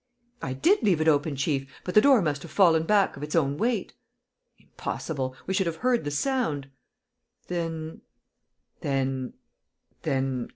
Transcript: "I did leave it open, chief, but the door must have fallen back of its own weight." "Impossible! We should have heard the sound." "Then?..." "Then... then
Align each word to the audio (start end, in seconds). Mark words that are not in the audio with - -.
"I 0.41 0.53
did 0.53 0.81
leave 0.81 0.99
it 0.99 1.07
open, 1.07 1.35
chief, 1.35 1.69
but 1.83 1.93
the 1.93 2.01
door 2.01 2.23
must 2.23 2.41
have 2.41 2.49
fallen 2.49 2.85
back 2.87 3.15
of 3.15 3.21
its 3.21 3.35
own 3.35 3.59
weight." 3.59 3.93
"Impossible! 4.57 5.35
We 5.45 5.53
should 5.53 5.67
have 5.67 5.75
heard 5.85 6.05
the 6.05 6.09
sound." 6.09 6.71
"Then?..." 7.49 8.01
"Then... 8.81 9.33
then 10.01 10.49